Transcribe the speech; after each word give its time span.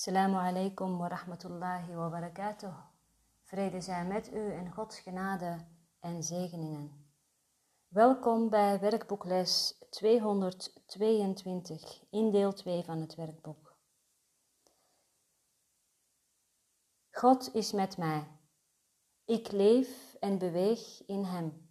Assalamu 0.00 0.36
alaikum 0.36 0.98
wa 0.98 1.08
rahmatullahi 1.08 1.94
wa 1.94 2.08
barakatuh. 2.08 2.74
Vrede 3.44 3.80
zij 3.80 4.06
met 4.06 4.32
u 4.32 4.52
en 4.52 4.72
Gods 4.72 5.00
genade 5.00 5.66
en 5.98 6.22
zegeningen. 6.22 7.12
Welkom 7.88 8.48
bij 8.48 8.80
werkboekles 8.80 9.78
222 9.90 12.04
in 12.10 12.30
deel 12.30 12.52
2 12.52 12.82
van 12.82 13.00
het 13.00 13.14
werkboek. 13.14 13.76
God 17.10 17.54
is 17.54 17.72
met 17.72 17.96
mij. 17.96 18.26
Ik 19.24 19.52
leef 19.52 20.14
en 20.20 20.38
beweeg 20.38 21.06
in 21.06 21.24
Hem. 21.24 21.68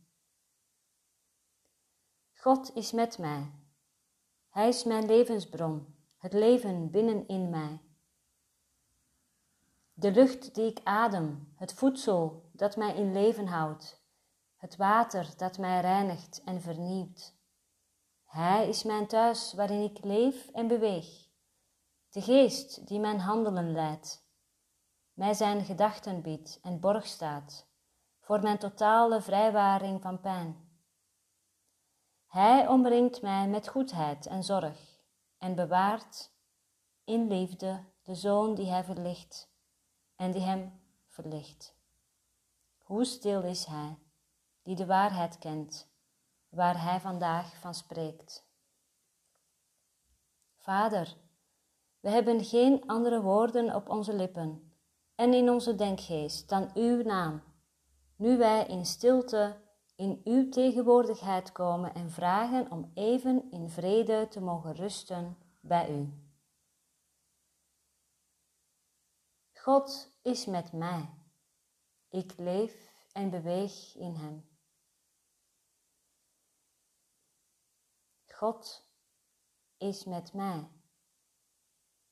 God 2.34 2.76
is 2.76 2.92
met 2.92 3.18
mij. 3.18 3.52
Hij 4.50 4.68
is 4.68 4.84
mijn 4.84 5.06
levensbron, 5.06 5.96
het 6.18 6.34
leven 6.34 6.92
binnenin 6.92 7.50
mij. 7.50 7.88
De 10.00 10.12
lucht 10.12 10.56
die 10.56 10.66
ik 10.66 10.80
adem, 10.84 11.54
het 11.56 11.74
voedsel 11.74 12.50
dat 12.54 12.76
mij 12.76 12.96
in 12.96 13.14
leven 13.14 13.48
houdt, 13.48 14.04
het 14.56 14.76
water 14.76 15.34
dat 15.38 15.58
mij 15.58 15.82
reinigt 15.82 16.42
en 16.46 16.62
vernieuwt. 16.62 17.36
Hij 18.26 18.68
is 18.68 18.84
mijn 18.84 19.08
thuis 19.08 19.54
waarin 19.54 19.82
ik 19.82 20.04
leef 20.04 20.48
en 20.50 20.68
beweeg, 20.68 21.28
de 22.10 22.22
geest 22.22 22.88
die 22.88 23.00
mijn 23.00 23.20
handelen 23.20 23.72
leidt, 23.72 24.28
mij 25.14 25.34
zijn 25.34 25.66
gedachten 25.66 26.22
biedt 26.22 26.60
en 26.62 26.80
borg 26.80 27.06
staat 27.06 27.68
voor 28.20 28.42
mijn 28.42 28.58
totale 28.58 29.22
vrijwaring 29.22 30.02
van 30.02 30.20
pijn. 30.20 30.70
Hij 32.28 32.68
omringt 32.68 33.22
mij 33.22 33.48
met 33.48 33.68
goedheid 33.68 34.26
en 34.26 34.44
zorg 34.44 35.00
en 35.38 35.56
bewaart 35.56 36.32
in 37.04 37.28
liefde 37.28 37.84
de 38.04 38.16
zoon 38.16 38.56
die 38.56 38.70
hij 38.70 38.84
verlicht 38.84 39.49
en 40.20 40.32
die 40.32 40.42
hem 40.42 40.82
verlicht. 41.08 41.76
Hoe 42.84 43.06
stil 43.06 43.42
is 43.44 43.66
hij, 43.66 43.98
die 44.62 44.76
de 44.76 44.86
waarheid 44.86 45.38
kent, 45.38 45.88
waar 46.50 46.84
hij 46.84 47.00
vandaag 47.00 47.60
van 47.60 47.74
spreekt. 47.74 48.48
Vader, 50.58 51.16
we 52.00 52.10
hebben 52.10 52.46
geen 52.46 52.88
andere 52.88 53.22
woorden 53.22 53.76
op 53.76 53.90
onze 53.90 54.14
lippen 54.14 54.74
en 55.16 55.34
in 55.34 55.50
onze 55.50 55.76
denkgeest 55.76 56.50
dan 56.50 56.72
uw 56.74 57.04
naam, 57.04 57.44
nu 58.16 58.38
wij 58.38 58.66
in 58.66 58.86
stilte 58.86 59.62
in 59.96 60.22
uw 60.24 60.50
tegenwoordigheid 60.50 61.52
komen 61.52 61.94
en 61.94 62.12
vragen 62.12 62.72
om 62.72 62.92
even 62.94 63.52
in 63.52 63.70
vrede 63.70 64.28
te 64.28 64.42
mogen 64.42 64.76
rusten 64.76 65.38
bij 65.62 65.98
u. 65.98 66.29
God 69.64 70.12
is 70.22 70.46
met 70.46 70.72
mij. 70.72 71.10
Ik 72.10 72.38
leef 72.38 73.08
en 73.12 73.30
beweeg 73.30 73.96
in 73.96 74.16
Hem. 74.16 74.50
God 78.26 78.88
is 79.78 80.04
met 80.04 80.34
mij. 80.34 80.70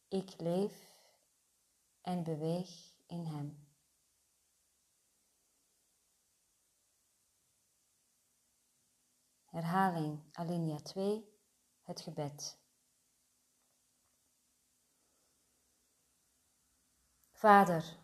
Ik 0.08 0.39
leef 0.39 1.06
en 2.02 2.23
beweeg 2.23 2.94
in 3.06 3.26
Hem. 3.26 3.67
Herhaling 9.45 10.23
alinea 10.32 10.80
2, 10.80 11.39
het 11.82 12.02
gebed. 12.02 12.67
Vader, 17.38 17.98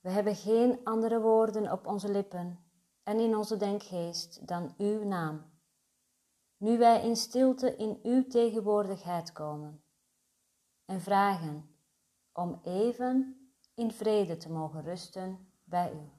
we 0.00 0.10
hebben 0.10 0.34
geen 0.34 0.80
andere 0.84 1.20
woorden 1.20 1.72
op 1.72 1.86
onze 1.86 2.10
lippen 2.10 2.58
en 3.02 3.18
in 3.20 3.36
onze 3.36 3.56
denkgeest 3.56 4.46
dan 4.46 4.74
uw 4.78 5.04
naam. 5.04 5.44
Nu 6.56 6.78
wij 6.78 7.02
in 7.02 7.16
stilte 7.16 7.76
in 7.76 7.98
uw 8.02 8.26
tegenwoordigheid 8.26 9.32
komen 9.32 9.84
en 10.84 11.00
vragen 11.00 11.76
om 12.32 12.60
even 12.62 13.48
in 13.74 13.92
vrede 13.92 14.36
te 14.36 14.52
mogen 14.52 14.82
rusten 14.82 15.52
bij 15.64 15.92
u. 15.92 16.13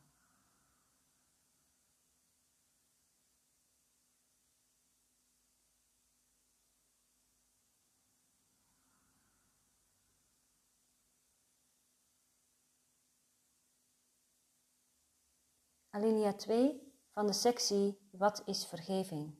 Alinea 15.95 16.33
2 16.33 16.93
van 17.11 17.27
de 17.27 17.33
sectie 17.33 17.99
Wat 18.11 18.41
is 18.45 18.65
vergeving? 18.65 19.35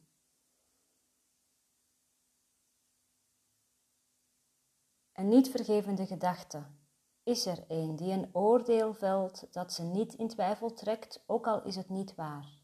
Een 5.14 5.28
niet 5.28 5.50
vergevende 5.50 6.06
gedachte 6.06 6.66
is 7.24 7.46
er 7.46 7.64
een 7.68 7.96
die 7.96 8.12
een 8.12 8.30
oordeel 8.32 8.94
velt 8.94 9.54
dat 9.54 9.74
ze 9.74 9.84
niet 9.84 10.14
in 10.14 10.28
twijfel 10.28 10.74
trekt, 10.74 11.24
ook 11.26 11.48
al 11.48 11.64
is 11.64 11.76
het 11.76 11.90
niet 11.90 12.16
waar. 12.16 12.60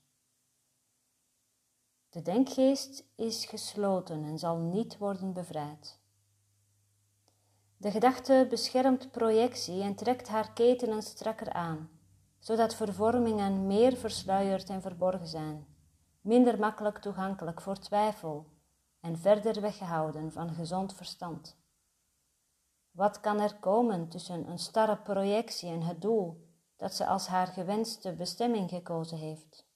De 2.10 2.22
denkgeest 2.22 3.04
is 3.16 3.46
gesloten 3.46 4.24
en 4.24 4.40
zal 4.40 4.58
niet 4.58 4.98
worden 4.98 5.34
bevrijd. 5.34 6.00
De 7.78 7.92
gedachte 7.92 8.48
beschermt 8.50 9.12
projectie 9.12 9.82
en 9.82 9.96
trekt 9.96 10.28
haar 10.28 10.54
ketenen 10.54 11.02
strakker 11.02 11.54
aan 11.54 12.00
zodat 12.42 12.76
vervormingen 12.76 13.68
meer 13.68 13.96
versluierd 13.98 14.70
en 14.70 14.82
verborgen 14.82 15.28
zijn, 15.28 15.68
minder 16.22 16.60
makkelijk 16.60 16.98
toegankelijk 16.98 17.62
voor 17.62 17.80
twijfel 17.80 18.46
en 19.00 19.18
verder 19.18 19.62
weggehouden 19.62 20.32
van 20.32 20.54
gezond 20.54 20.96
verstand. 20.96 21.60
Wat 22.92 23.20
kan 23.20 23.40
er 23.40 23.56
komen 23.56 24.10
tussen 24.10 24.50
een 24.50 24.60
starre 24.60 24.98
projectie 24.98 25.70
en 25.70 25.82
het 25.82 26.02
doel 26.02 26.48
dat 26.76 26.94
ze 26.94 27.06
als 27.06 27.28
haar 27.28 27.48
gewenste 27.48 28.16
bestemming 28.16 28.70
gekozen 28.70 29.18
heeft? 29.18 29.70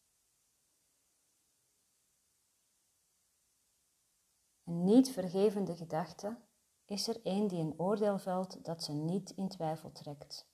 Een 4.64 4.84
niet 4.84 5.10
vergevende 5.10 5.76
gedachte 5.76 6.38
is 6.86 7.08
er 7.08 7.20
een 7.24 7.48
die 7.48 7.60
een 7.60 7.80
oordeel 7.80 8.20
velt 8.20 8.66
dat 8.66 8.84
ze 8.84 8.92
niet 8.92 9.30
in 9.30 9.48
twijfel 9.48 9.92
trekt 9.92 10.54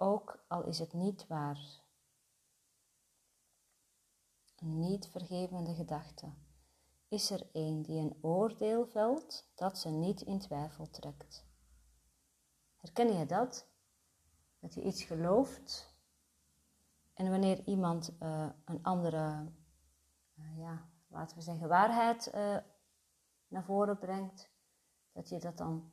ook 0.00 0.44
al 0.48 0.64
is 0.64 0.78
het 0.78 0.92
niet 0.92 1.26
waar. 1.26 1.58
Een 4.56 4.78
niet 4.78 5.08
vergevende 5.08 5.74
gedachte 5.74 6.32
is 7.08 7.30
er 7.30 7.46
een 7.52 7.82
die 7.82 8.00
een 8.00 8.18
oordeel 8.20 8.86
velt 8.86 9.50
dat 9.54 9.78
ze 9.78 9.88
niet 9.88 10.20
in 10.20 10.38
twijfel 10.38 10.90
trekt. 10.90 11.46
Herken 12.76 13.18
je 13.18 13.26
dat? 13.26 13.66
Dat 14.58 14.74
je 14.74 14.82
iets 14.82 15.02
gelooft 15.02 15.96
en 17.14 17.30
wanneer 17.30 17.64
iemand 17.64 18.12
uh, 18.22 18.48
een 18.64 18.82
andere, 18.82 19.52
uh, 20.34 20.58
ja, 20.58 20.88
laten 21.08 21.36
we 21.36 21.42
zeggen, 21.42 21.68
waarheid 21.68 22.30
uh, 22.34 22.58
naar 23.48 23.64
voren 23.64 23.98
brengt, 23.98 24.50
dat 25.12 25.28
je 25.28 25.38
dat 25.38 25.56
dan 25.56 25.92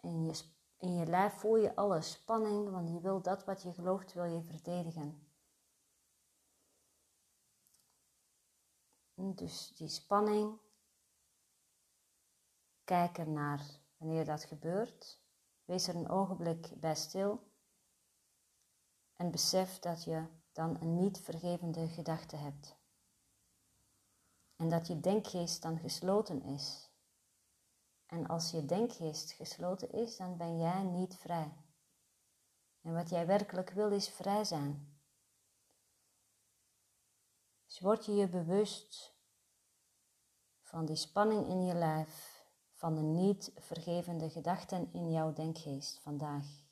in 0.00 0.24
je 0.24 0.34
in 0.78 0.94
je 0.94 1.06
lijf 1.06 1.32
voel 1.32 1.56
je 1.56 1.76
alle 1.76 2.00
spanning, 2.00 2.70
want 2.70 2.88
je 2.88 3.00
wil 3.00 3.22
dat 3.22 3.44
wat 3.44 3.62
je 3.62 3.72
gelooft, 3.72 4.12
wil 4.12 4.24
je 4.24 4.42
verdedigen. 4.42 5.26
Dus 9.14 9.72
die 9.74 9.88
spanning, 9.88 10.58
kijk 12.84 13.18
er 13.18 13.28
naar 13.28 13.80
wanneer 13.96 14.24
dat 14.24 14.44
gebeurt. 14.44 15.20
Wees 15.64 15.88
er 15.88 15.96
een 15.96 16.08
ogenblik 16.08 16.80
bij 16.80 16.94
stil 16.94 17.40
en 19.16 19.30
besef 19.30 19.78
dat 19.78 20.04
je 20.04 20.26
dan 20.52 20.80
een 20.80 20.96
niet 20.96 21.20
vergevende 21.20 21.88
gedachte 21.88 22.36
hebt. 22.36 22.76
En 24.56 24.68
dat 24.68 24.86
je 24.86 25.00
denkgeest 25.00 25.62
dan 25.62 25.78
gesloten 25.78 26.42
is. 26.42 26.85
En 28.06 28.26
als 28.26 28.50
je 28.50 28.64
denkgeest 28.64 29.32
gesloten 29.32 29.92
is, 29.92 30.16
dan 30.16 30.36
ben 30.36 30.58
jij 30.58 30.82
niet 30.82 31.16
vrij. 31.16 31.52
En 32.82 32.94
wat 32.94 33.08
jij 33.08 33.26
werkelijk 33.26 33.70
wil 33.70 33.90
is 33.90 34.08
vrij 34.08 34.44
zijn. 34.44 35.00
Dus 37.66 37.80
word 37.80 38.04
je 38.04 38.14
je 38.14 38.28
bewust 38.28 39.14
van 40.60 40.84
die 40.84 40.96
spanning 40.96 41.46
in 41.46 41.64
je 41.64 41.74
lijf, 41.74 42.44
van 42.72 42.94
de 42.94 43.00
niet 43.00 43.52
vergevende 43.56 44.30
gedachten 44.30 44.92
in 44.92 45.10
jouw 45.10 45.32
denkgeest 45.32 45.98
vandaag. 46.00 46.64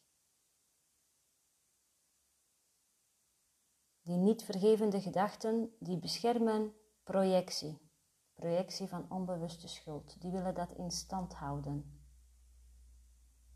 Die 4.02 4.16
niet 4.16 4.42
vergevende 4.42 5.00
gedachten, 5.00 5.76
die 5.78 5.98
beschermen 5.98 6.74
projectie 7.02 7.83
projectie 8.34 8.88
van 8.88 9.10
onbewuste 9.10 9.68
schuld. 9.68 10.20
Die 10.20 10.30
willen 10.30 10.54
dat 10.54 10.72
in 10.72 10.90
stand 10.90 11.34
houden. 11.34 12.02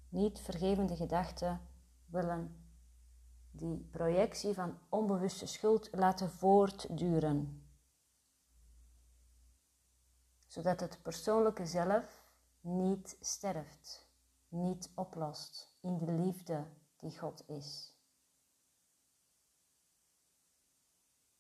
niet 0.09 0.41
vergevende 0.41 0.97
gedachten 0.97 1.61
willen 2.07 2.69
die 3.51 3.89
projectie 3.91 4.55
van 4.55 4.79
onbewuste 4.89 5.47
schuld 5.47 5.89
laten 5.93 6.31
voortduren. 6.31 7.63
Zodat 10.47 10.81
het 10.81 11.03
persoonlijke 11.03 11.67
zelf 11.67 12.23
niet 12.61 13.17
sterft, 13.21 14.09
niet 14.49 14.91
oplost 14.95 15.77
in 15.81 15.99
de 15.99 16.13
liefde 16.13 16.67
die 16.99 17.19
God 17.19 17.49
is. 17.49 17.98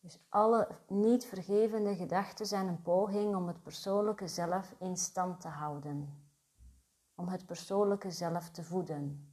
Dus 0.00 0.18
alle 0.28 0.78
niet 0.88 1.24
vergevende 1.24 1.96
gedachten 1.96 2.46
zijn 2.46 2.66
een 2.66 2.82
poging 2.82 3.36
om 3.36 3.46
het 3.46 3.62
persoonlijke 3.62 4.28
zelf 4.28 4.74
in 4.78 4.96
stand 4.96 5.40
te 5.40 5.48
houden, 5.48 6.28
om 7.14 7.28
het 7.28 7.46
persoonlijke 7.46 8.10
zelf 8.10 8.50
te 8.50 8.64
voeden. 8.64 9.32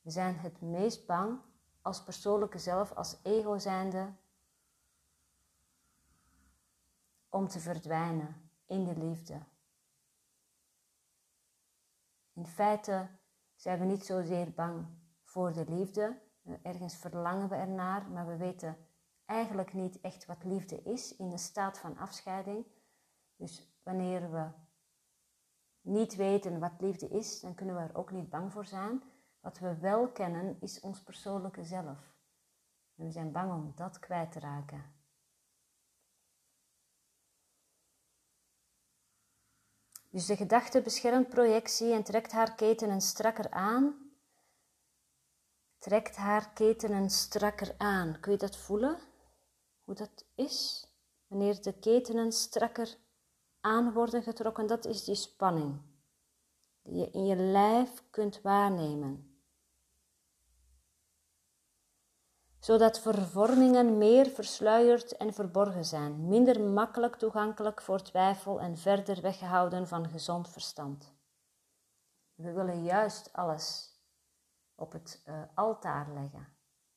We 0.00 0.10
zijn 0.10 0.36
het 0.36 0.60
meest 0.60 1.06
bang 1.06 1.40
als 1.82 2.02
persoonlijke 2.02 2.58
zelf, 2.58 2.92
als 2.92 3.16
ego 3.22 3.58
zijnde, 3.58 4.12
om 7.28 7.48
te 7.48 7.60
verdwijnen 7.60 8.50
in 8.66 8.84
de 8.84 8.96
liefde. 8.96 9.42
In 12.32 12.46
feite 12.46 13.08
zijn 13.54 13.78
we 13.78 13.84
niet 13.84 14.04
zozeer 14.04 14.52
bang 14.52 14.86
voor 15.22 15.52
de 15.52 15.64
liefde, 15.68 16.20
ergens 16.62 16.96
verlangen 16.96 17.48
we 17.48 17.54
ernaar, 17.54 18.10
maar 18.10 18.26
we 18.26 18.36
weten 18.36 18.76
eigenlijk 19.24 19.72
niet 19.72 20.00
echt 20.00 20.26
wat 20.26 20.44
liefde 20.44 20.82
is 20.82 21.16
in 21.16 21.30
de 21.30 21.38
staat 21.38 21.78
van 21.78 21.96
afscheiding. 21.96 22.66
Dus 23.36 23.78
wanneer 23.82 24.30
we 24.30 24.48
niet 25.80 26.16
weten 26.16 26.58
wat 26.58 26.80
liefde 26.80 27.08
is, 27.08 27.40
dan 27.40 27.54
kunnen 27.54 27.74
we 27.74 27.80
er 27.80 27.96
ook 27.96 28.10
niet 28.10 28.30
bang 28.30 28.52
voor 28.52 28.64
zijn. 28.64 29.02
Wat 29.40 29.58
we 29.58 29.78
wel 29.78 30.08
kennen 30.08 30.56
is 30.60 30.80
ons 30.80 31.02
persoonlijke 31.02 31.64
zelf. 31.64 32.14
En 32.96 33.04
we 33.04 33.10
zijn 33.10 33.32
bang 33.32 33.52
om 33.52 33.72
dat 33.74 33.98
kwijt 33.98 34.32
te 34.32 34.40
raken. 34.40 34.92
Dus 40.10 40.26
de 40.26 40.36
gedachte 40.36 40.82
beschermt 40.82 41.28
projectie 41.28 41.92
en 41.92 42.04
trekt 42.04 42.32
haar 42.32 42.54
ketenen 42.54 43.00
strakker 43.00 43.50
aan. 43.50 44.03
Trekt 45.84 46.16
haar 46.16 46.52
ketenen 46.52 47.10
strakker 47.10 47.74
aan. 47.78 48.20
Kun 48.20 48.32
je 48.32 48.38
dat 48.38 48.56
voelen? 48.56 48.98
Hoe 49.84 49.94
dat 49.94 50.24
is? 50.34 50.86
Wanneer 51.26 51.62
de 51.62 51.72
ketenen 51.72 52.32
strakker 52.32 52.96
aan 53.60 53.92
worden 53.92 54.22
getrokken, 54.22 54.66
dat 54.66 54.84
is 54.84 55.04
die 55.04 55.14
spanning 55.14 55.80
die 56.82 56.96
je 56.96 57.10
in 57.10 57.26
je 57.26 57.36
lijf 57.36 58.02
kunt 58.10 58.40
waarnemen. 58.42 59.34
zodat 62.58 63.00
vervormingen 63.00 63.98
meer 63.98 64.26
versluierd 64.26 65.16
en 65.16 65.32
verborgen 65.32 65.84
zijn, 65.84 66.28
minder 66.28 66.60
makkelijk 66.60 67.16
toegankelijk 67.16 67.82
voor 67.82 68.02
twijfel 68.02 68.60
en 68.60 68.78
verder 68.78 69.20
weggehouden 69.20 69.88
van 69.88 70.08
gezond 70.08 70.48
verstand. 70.48 71.12
We 72.34 72.52
willen 72.52 72.82
juist 72.82 73.32
alles 73.32 73.93
op 74.74 74.92
het 74.92 75.22
uh, 75.28 75.42
altaar 75.54 76.12
leggen 76.12 76.56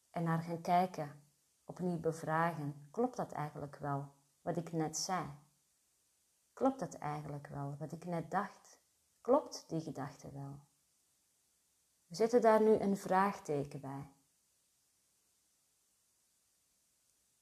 en 0.09 0.23
naar 0.23 0.41
gaan 0.41 0.61
kijken, 0.61 1.21
opnieuw 1.65 1.99
bevragen. 1.99 2.87
Klopt 2.91 3.17
dat 3.17 3.31
eigenlijk 3.31 3.75
wel, 3.75 4.11
wat 4.41 4.57
ik 4.57 4.71
net 4.71 4.97
zei? 4.97 5.29
Klopt 6.53 6.79
dat 6.79 6.93
eigenlijk 6.93 7.47
wel, 7.47 7.75
wat 7.79 7.91
ik 7.91 8.05
net 8.05 8.31
dacht? 8.31 8.79
Klopt 9.21 9.69
die 9.69 9.81
gedachte 9.81 10.31
wel? 10.31 10.59
We 12.05 12.15
zetten 12.15 12.41
daar 12.41 12.61
nu 12.61 12.73
een 12.73 12.97
vraagteken 12.97 13.79
bij. 13.79 14.11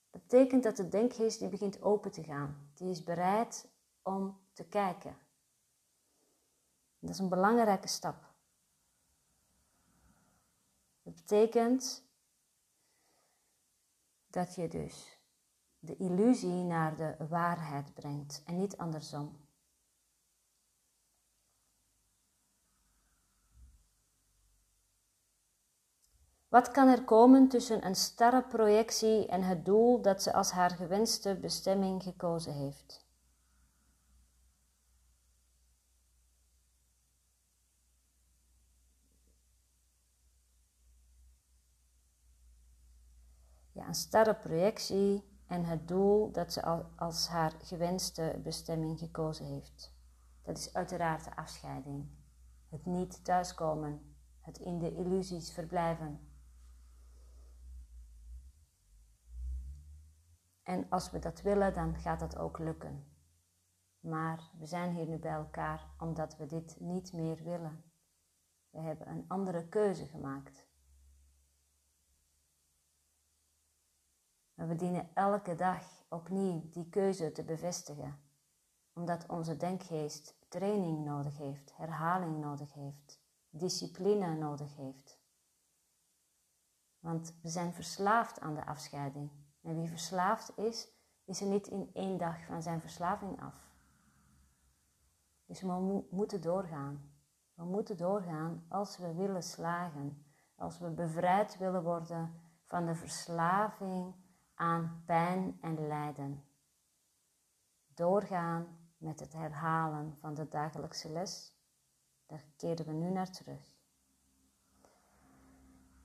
Dat 0.09 0.21
betekent 0.21 0.63
dat 0.63 0.75
de 0.75 0.87
denkgeest 0.87 1.39
die 1.39 1.49
begint 1.49 1.81
open 1.81 2.11
te 2.11 2.23
gaan. 2.23 2.71
Die 2.73 2.89
is 2.89 3.03
bereid 3.03 3.71
om 4.01 4.47
te 4.53 4.67
kijken. 4.67 5.17
Dat 6.99 7.09
is 7.09 7.19
een 7.19 7.29
belangrijke 7.29 7.87
stap. 7.87 8.34
Dat 11.05 11.15
betekent 11.15 12.03
dat 14.27 14.55
je 14.55 14.67
dus 14.67 15.19
de 15.79 15.95
illusie 15.95 16.63
naar 16.63 16.95
de 16.95 17.15
waarheid 17.29 17.93
brengt 17.93 18.43
en 18.45 18.57
niet 18.57 18.77
andersom. 18.77 19.47
Wat 26.47 26.71
kan 26.71 26.87
er 26.87 27.03
komen 27.03 27.47
tussen 27.47 27.85
een 27.85 27.95
starre 27.95 28.43
projectie 28.43 29.27
en 29.27 29.43
het 29.43 29.65
doel 29.65 30.01
dat 30.01 30.23
ze 30.23 30.33
als 30.33 30.51
haar 30.51 30.71
gewenste 30.71 31.35
bestemming 31.35 32.03
gekozen 32.03 32.53
heeft? 32.53 33.04
Ja, 43.85 43.91
een 43.91 43.97
starre 43.97 44.35
projectie 44.35 45.23
en 45.47 45.65
het 45.65 45.87
doel 45.87 46.31
dat 46.31 46.53
ze 46.53 46.85
als 46.95 47.27
haar 47.27 47.53
gewenste 47.61 48.39
bestemming 48.43 48.99
gekozen 48.99 49.45
heeft. 49.45 49.93
Dat 50.43 50.57
is 50.57 50.73
uiteraard 50.73 51.23
de 51.23 51.35
afscheiding. 51.35 52.09
Het 52.69 52.85
niet 52.85 53.23
thuiskomen, 53.25 54.15
het 54.41 54.57
in 54.57 54.79
de 54.79 54.95
illusies 54.95 55.51
verblijven. 55.51 56.29
En 60.63 60.89
als 60.89 61.11
we 61.11 61.19
dat 61.19 61.41
willen, 61.41 61.73
dan 61.73 61.97
gaat 61.97 62.19
dat 62.19 62.37
ook 62.37 62.59
lukken. 62.59 63.05
Maar 63.99 64.49
we 64.59 64.65
zijn 64.65 64.95
hier 64.95 65.07
nu 65.07 65.17
bij 65.17 65.31
elkaar 65.31 65.87
omdat 65.99 66.37
we 66.37 66.45
dit 66.45 66.79
niet 66.79 67.13
meer 67.13 67.43
willen. 67.43 67.83
We 68.69 68.79
hebben 68.79 69.07
een 69.07 69.25
andere 69.27 69.67
keuze 69.67 70.05
gemaakt. 70.05 70.67
Maar 74.55 74.67
we 74.67 74.75
dienen 74.75 75.09
elke 75.13 75.55
dag 75.55 76.03
opnieuw 76.09 76.69
die 76.69 76.89
keuze 76.89 77.31
te 77.31 77.43
bevestigen, 77.43 78.19
omdat 78.93 79.25
onze 79.27 79.57
denkgeest 79.57 80.35
training 80.47 81.05
nodig 81.05 81.37
heeft, 81.37 81.77
herhaling 81.77 82.39
nodig 82.39 82.73
heeft, 82.73 83.19
discipline 83.49 84.35
nodig 84.35 84.75
heeft. 84.75 85.19
Want 86.99 87.35
we 87.41 87.49
zijn 87.49 87.73
verslaafd 87.73 88.39
aan 88.39 88.55
de 88.55 88.65
afscheiding. 88.65 89.31
En 89.61 89.75
wie 89.75 89.89
verslaafd 89.89 90.57
is, 90.57 90.87
is 91.25 91.41
er 91.41 91.47
niet 91.47 91.67
in 91.67 91.89
één 91.93 92.17
dag 92.17 92.45
van 92.45 92.61
zijn 92.61 92.81
verslaving 92.81 93.41
af. 93.41 93.73
Dus 95.45 95.61
we 95.61 96.05
moeten 96.09 96.41
doorgaan. 96.41 97.13
We 97.53 97.63
moeten 97.63 97.97
doorgaan 97.97 98.65
als 98.67 98.97
we 98.97 99.13
willen 99.13 99.43
slagen, 99.43 100.25
als 100.55 100.79
we 100.79 100.89
bevrijd 100.89 101.57
willen 101.57 101.83
worden 101.83 102.41
van 102.63 102.85
de 102.85 102.95
verslaving 102.95 104.13
aan 104.55 105.03
pijn 105.05 105.57
en 105.61 105.87
lijden. 105.87 106.43
Doorgaan 107.93 108.77
met 108.97 109.19
het 109.19 109.33
herhalen 109.33 110.17
van 110.19 110.33
de 110.33 110.47
dagelijkse 110.47 111.09
les, 111.09 111.55
daar 112.25 112.45
keren 112.55 112.85
we 112.85 112.91
nu 112.91 113.09
naar 113.09 113.31
terug. 113.31 113.75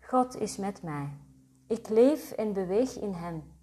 God 0.01 0.35
is 0.35 0.57
met 0.57 0.83
mij. 0.83 1.19
Ik 1.67 1.89
leef 1.89 2.31
en 2.31 2.53
beweeg 2.53 2.97
in 2.99 3.13
Hem. 3.13 3.59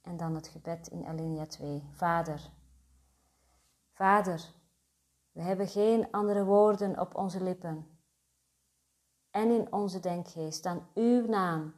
En 0.00 0.16
dan 0.16 0.34
het 0.34 0.48
gebed 0.48 0.88
in 0.88 1.06
Alinea 1.06 1.46
2. 1.46 1.82
Vader, 1.92 2.50
Vader, 3.92 4.52
we 5.32 5.42
hebben 5.42 5.68
geen 5.68 6.10
andere 6.10 6.44
woorden 6.44 7.00
op 7.00 7.14
onze 7.14 7.42
lippen 7.42 7.98
en 9.30 9.50
in 9.50 9.72
onze 9.72 10.00
denkgeest 10.00 10.62
dan 10.62 10.86
uw 10.94 11.26
naam, 11.26 11.74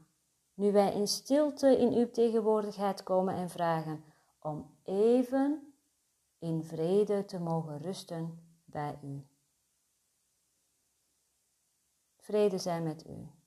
nu 0.59 0.73
wij 0.73 0.93
in 0.93 1.09
stilte 1.09 1.79
in 1.79 1.93
uw 1.93 2.11
tegenwoordigheid 2.11 3.03
komen 3.03 3.35
en 3.35 3.51
vragen 3.51 4.05
om 4.39 4.77
even 4.83 5.73
in 6.39 6.65
vrede 6.65 7.25
te 7.25 7.39
mogen 7.39 7.79
rusten 7.79 8.39
bij 8.65 8.99
u. 9.03 9.27
Vrede 12.17 12.59
zij 12.59 12.83
met 12.83 13.07
u. 13.07 13.38